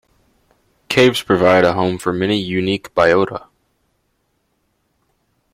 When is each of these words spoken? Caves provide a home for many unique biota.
Caves 0.89 1.21
provide 1.21 1.63
a 1.63 1.73
home 1.73 1.99
for 1.99 2.11
many 2.11 2.39
unique 2.41 2.91
biota. 2.95 3.45